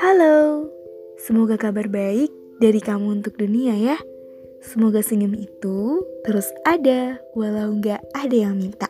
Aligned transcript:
Halo, 0.00 0.64
semoga 1.20 1.60
kabar 1.60 1.92
baik 1.92 2.32
dari 2.56 2.80
kamu 2.80 3.20
untuk 3.20 3.36
dunia 3.36 3.76
ya. 3.76 4.00
Semoga 4.64 5.04
senyum 5.04 5.36
itu 5.36 6.08
terus 6.24 6.48
ada 6.64 7.20
walau 7.36 7.76
nggak 7.76 8.00
ada 8.16 8.32
yang 8.32 8.56
minta. 8.56 8.88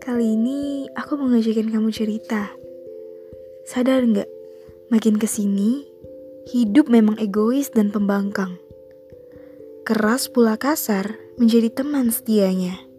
Kali 0.00 0.32
ini 0.32 0.88
aku 0.96 1.20
mau 1.20 1.28
ngajakin 1.28 1.68
kamu 1.68 1.92
cerita. 1.92 2.48
Sadar 3.68 4.08
nggak, 4.08 4.30
makin 4.88 5.20
ke 5.20 5.28
sini 5.28 5.84
hidup 6.48 6.88
memang 6.88 7.20
egois 7.20 7.68
dan 7.68 7.92
pembangkang. 7.92 8.56
Keras 9.84 10.32
pula 10.32 10.56
kasar 10.56 11.20
menjadi 11.36 11.68
teman 11.68 12.08
setianya. 12.08 12.91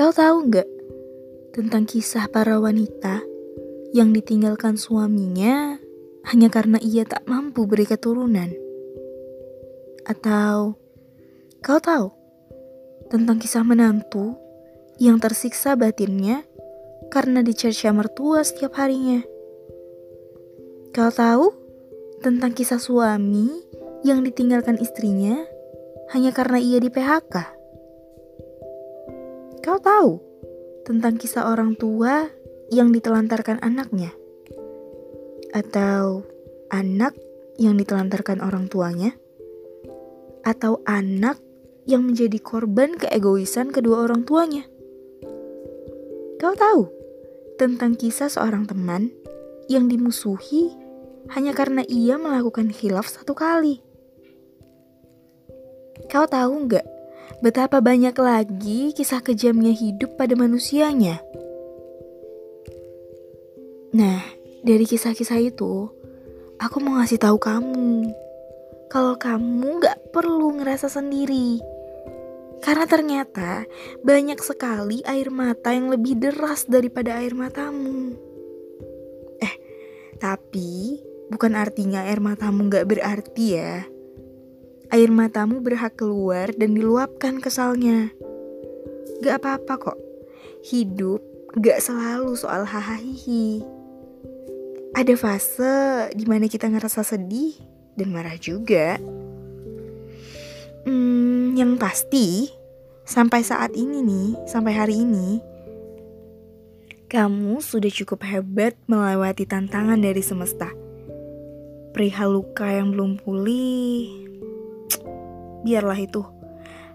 Kau 0.00 0.16
tahu 0.16 0.48
nggak 0.48 0.64
tentang 1.52 1.84
kisah 1.84 2.24
para 2.32 2.56
wanita 2.56 3.20
yang 3.92 4.16
ditinggalkan 4.16 4.80
suaminya 4.80 5.76
hanya 6.24 6.48
karena 6.48 6.80
ia 6.80 7.04
tak 7.04 7.28
mampu 7.28 7.68
beri 7.68 7.84
keturunan? 7.84 8.48
Atau 10.08 10.80
kau 11.60 11.76
tahu 11.84 12.16
tentang 13.12 13.44
kisah 13.44 13.60
menantu 13.60 14.40
yang 14.96 15.20
tersiksa 15.20 15.76
batinnya 15.76 16.48
karena 17.12 17.44
dicerca 17.44 17.92
mertua 17.92 18.40
setiap 18.40 18.80
harinya? 18.80 19.20
Kau 20.96 21.12
tahu 21.12 21.52
tentang 22.24 22.56
kisah 22.56 22.80
suami 22.80 23.52
yang 24.00 24.24
ditinggalkan 24.24 24.80
istrinya 24.80 25.44
hanya 26.16 26.32
karena 26.32 26.56
ia 26.56 26.80
di 26.80 26.88
PHK? 26.88 27.59
Kau 29.60 29.76
tahu 29.76 30.16
tentang 30.88 31.20
kisah 31.20 31.52
orang 31.52 31.76
tua 31.76 32.32
yang 32.72 32.96
ditelantarkan 32.96 33.60
anaknya, 33.60 34.16
atau 35.52 36.24
anak 36.72 37.12
yang 37.60 37.76
ditelantarkan 37.76 38.40
orang 38.40 38.72
tuanya, 38.72 39.12
atau 40.48 40.80
anak 40.88 41.36
yang 41.84 42.08
menjadi 42.08 42.40
korban 42.40 42.96
keegoisan 42.96 43.68
kedua 43.68 44.08
orang 44.08 44.24
tuanya. 44.24 44.64
Kau 46.40 46.56
tahu 46.56 46.88
tentang 47.60 48.00
kisah 48.00 48.32
seorang 48.32 48.64
teman 48.64 49.12
yang 49.68 49.92
dimusuhi 49.92 50.72
hanya 51.36 51.52
karena 51.52 51.84
ia 51.84 52.16
melakukan 52.16 52.72
hilaf 52.72 53.12
satu 53.12 53.36
kali. 53.36 53.84
Kau 56.08 56.24
tahu 56.24 56.64
nggak 56.64 56.99
betapa 57.38 57.78
banyak 57.78 58.18
lagi 58.18 58.90
kisah 58.90 59.22
kejamnya 59.22 59.70
hidup 59.70 60.18
pada 60.18 60.34
manusianya? 60.34 61.22
Nah, 63.94 64.22
dari 64.66 64.86
kisah-kisah 64.86 65.38
itu, 65.38 65.86
aku 66.58 66.76
mau 66.82 66.98
ngasih 66.98 67.22
tahu 67.22 67.38
kamu 67.38 68.10
kalau 68.90 69.14
kamu 69.14 69.78
gak 69.78 70.10
perlu 70.10 70.58
ngerasa 70.58 70.90
sendiri. 70.90 71.62
Karena 72.60 72.84
ternyata 72.84 73.64
banyak 74.04 74.36
sekali 74.42 75.00
air 75.06 75.32
mata 75.32 75.72
yang 75.72 75.88
lebih 75.88 76.18
deras 76.18 76.68
daripada 76.68 77.16
air 77.22 77.32
matamu. 77.32 78.12
Eh, 79.40 79.54
tapi 80.20 81.00
bukan 81.32 81.56
artinya 81.56 82.04
air 82.04 82.20
matamu 82.20 82.68
gak 82.68 82.90
berarti 82.90 83.46
ya. 83.56 83.86
Air 84.90 85.10
matamu 85.14 85.62
berhak 85.62 85.94
keluar 85.94 86.50
dan 86.54 86.74
diluapkan 86.74 87.38
kesalnya. 87.38 88.10
Gak 89.22 89.42
apa-apa 89.42 89.74
kok. 89.78 89.98
Hidup 90.66 91.22
gak 91.58 91.78
selalu 91.78 92.34
soal 92.34 92.66
hahaha 92.66 93.78
ada 94.90 95.14
fase 95.14 96.10
di 96.18 96.26
mana 96.26 96.50
kita 96.50 96.66
ngerasa 96.66 97.06
sedih 97.06 97.54
dan 97.94 98.10
marah 98.10 98.36
juga. 98.36 98.98
Hmm, 100.84 101.54
yang 101.54 101.78
pasti 101.78 102.50
sampai 103.06 103.40
saat 103.46 103.72
ini 103.78 104.02
nih, 104.02 104.28
sampai 104.48 104.72
hari 104.74 105.02
ini, 105.04 105.38
kamu 107.10 107.62
sudah 107.62 107.90
cukup 107.90 108.22
hebat 108.26 108.74
melewati 108.86 109.46
tantangan 109.46 109.98
dari 109.98 110.22
semesta. 110.22 110.70
Perihal 111.90 112.38
luka 112.38 112.70
yang 112.70 112.94
belum 112.94 113.18
pulih, 113.18 114.29
biarlah 115.66 115.98
itu 115.98 116.22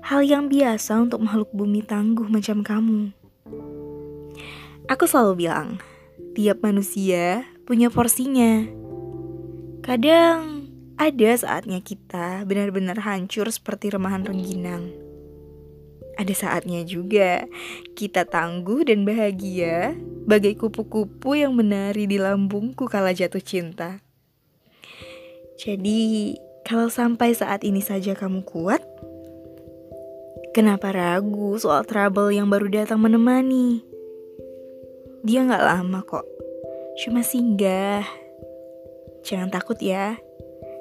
hal 0.05 0.21
yang 0.21 0.53
biasa 0.53 1.01
untuk 1.01 1.25
makhluk 1.25 1.49
bumi 1.49 1.81
tangguh 1.81 2.29
macam 2.29 2.61
kamu. 2.61 3.09
Aku 4.85 5.09
selalu 5.09 5.49
bilang, 5.49 5.81
tiap 6.37 6.61
manusia 6.61 7.41
punya 7.65 7.89
porsinya. 7.89 8.69
Kadang 9.81 10.69
ada 10.93 11.29
saatnya 11.33 11.81
kita 11.81 12.45
benar-benar 12.45 13.01
hancur 13.01 13.49
seperti 13.49 13.89
remahan 13.89 14.29
rengginang. 14.29 14.93
Ada 16.21 16.37
saatnya 16.37 16.85
juga 16.85 17.49
kita 17.97 18.29
tangguh 18.29 18.85
dan 18.85 19.09
bahagia 19.09 19.97
bagai 20.29 20.53
kupu-kupu 20.53 21.33
yang 21.33 21.57
menari 21.57 22.05
di 22.05 22.21
lambungku 22.21 22.85
kala 22.85 23.09
jatuh 23.09 23.41
cinta. 23.41 24.05
Jadi, 25.57 26.37
kalau 26.65 26.89
sampai 26.89 27.37
saat 27.37 27.61
ini 27.61 27.79
saja 27.79 28.17
kamu 28.17 28.41
kuat, 28.41 28.81
kenapa 30.51 30.89
ragu 30.89 31.55
soal 31.61 31.85
trouble 31.85 32.33
yang 32.33 32.49
baru 32.49 32.67
datang 32.83 33.05
menemani? 33.05 33.85
Dia 35.21 35.45
gak 35.45 35.61
lama 35.61 36.01
kok 36.01 36.35
cuma 36.95 37.21
singgah. 37.21 38.07
Jangan 39.25 39.51
takut 39.51 39.75
ya, 39.83 40.15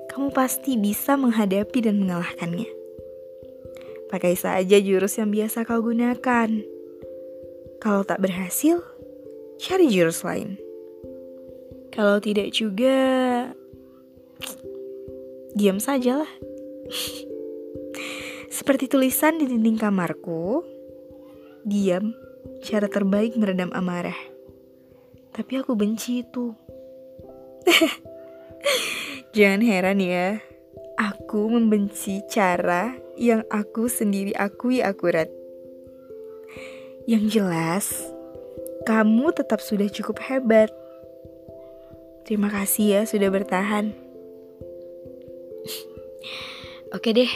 kamu 0.09 0.31
pasti 0.31 0.78
bisa 0.78 1.19
menghadapi 1.19 1.78
dan 1.83 1.99
mengalahkannya. 1.99 2.71
Pakai 4.09 4.39
saja 4.39 4.78
jurus 4.78 5.19
yang 5.19 5.34
biasa 5.34 5.67
kau 5.67 5.83
gunakan. 5.83 6.49
Kalau 7.83 8.03
tak 8.06 8.23
berhasil, 8.23 8.78
cari 9.59 9.91
jurus 9.91 10.23
lain. 10.23 10.55
Kalau 11.91 12.23
tidak 12.23 12.55
juga, 12.55 13.50
diam 15.55 15.79
sajalah. 15.79 16.29
Seperti 18.51 18.91
tulisan 18.91 19.39
di 19.39 19.47
dinding 19.47 19.79
kamarku, 19.79 20.67
diam 21.63 22.15
cara 22.63 22.91
terbaik 22.91 23.39
meredam 23.39 23.71
amarah. 23.71 24.19
Tapi 25.35 25.63
aku 25.63 25.75
benci 25.75 26.23
itu. 26.23 26.55
Jangan 29.35 29.63
heran 29.67 29.99
ya, 29.99 30.39
aku 30.95 31.51
membenci 31.51 32.23
cara 32.31 32.95
yang 33.19 33.43
aku 33.51 33.91
sendiri 33.91 34.35
akui 34.35 34.83
akurat. 34.83 35.27
Yang 37.11 37.25
jelas, 37.43 37.87
kamu 38.87 39.35
tetap 39.35 39.59
sudah 39.59 39.91
cukup 39.91 40.23
hebat. 40.23 40.71
Terima 42.23 42.49
kasih 42.49 42.87
ya 42.87 43.03
sudah 43.05 43.29
bertahan. 43.29 44.04
Oke 46.95 47.11
deh, 47.11 47.33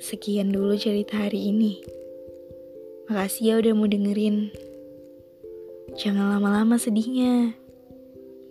sekian 0.00 0.50
dulu 0.50 0.74
cerita 0.74 1.20
hari 1.20 1.52
ini. 1.52 1.82
Makasih 3.10 3.42
ya 3.44 3.54
udah 3.58 3.72
mau 3.74 3.90
dengerin. 3.90 4.54
Jangan 5.98 6.38
lama-lama 6.38 6.78
sedihnya. 6.78 7.58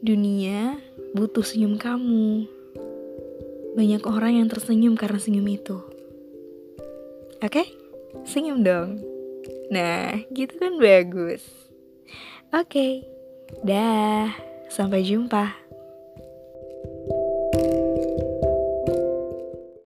Dunia 0.03 0.79
butuh 1.15 1.43
senyum 1.43 1.79
kamu. 1.79 2.45
Banyak 3.73 4.03
orang 4.03 4.43
yang 4.43 4.47
tersenyum 4.51 4.99
karena 4.99 5.19
senyum 5.19 5.47
itu. 5.47 5.79
Oke? 7.39 7.71
Senyum 8.27 8.61
dong. 8.61 8.99
Nah, 9.71 10.19
gitu 10.35 10.59
kan 10.59 10.75
bagus. 10.75 11.47
Oke. 12.51 13.07
Dah. 13.63 14.33
Sampai 14.67 15.07
jumpa. 15.07 15.68